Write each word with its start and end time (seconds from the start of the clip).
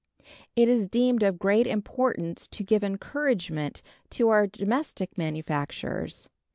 It 0.55 0.67
is 0.67 0.87
deemed 0.87 1.21
of 1.21 1.37
great 1.37 1.67
importance 1.67 2.47
to 2.47 2.63
give 2.63 2.83
encouragement 2.83 3.83
to 4.09 4.29
our 4.29 4.47
domestic 4.47 5.15
manufacturers. 5.15 6.27